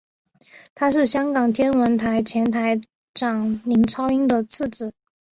[0.73, 2.81] 他是香港天文台前台
[3.13, 4.95] 长林超英的次子。